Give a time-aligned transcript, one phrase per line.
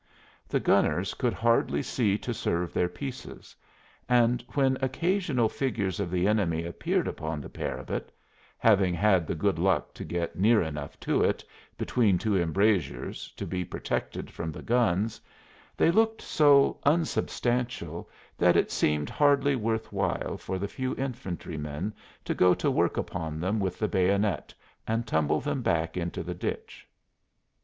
[0.47, 3.55] The gunners could hardly see to serve their pieces,
[4.09, 8.11] and when occasional figures of the enemy appeared upon the parapet
[8.57, 11.43] having had the good luck to get near enough to it,
[11.77, 15.21] between two embrasures, to be protected from the guns
[15.77, 18.09] they looked so unsubstantial
[18.39, 21.93] that it seemed hardly worth while for the few infantrymen
[22.25, 24.51] to go to work upon them with the bayonet
[24.87, 26.87] and tumble them back into the ditch.